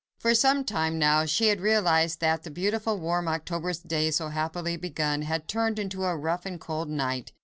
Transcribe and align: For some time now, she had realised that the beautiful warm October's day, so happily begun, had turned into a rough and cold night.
For 0.17 0.33
some 0.33 0.63
time 0.65 0.97
now, 0.97 1.25
she 1.25 1.49
had 1.49 1.61
realised 1.61 2.21
that 2.21 2.41
the 2.41 2.49
beautiful 2.49 2.97
warm 2.97 3.27
October's 3.27 3.77
day, 3.77 4.09
so 4.09 4.29
happily 4.29 4.75
begun, 4.75 5.21
had 5.21 5.47
turned 5.47 5.77
into 5.77 6.05
a 6.05 6.17
rough 6.17 6.43
and 6.43 6.59
cold 6.59 6.89
night. 6.89 7.33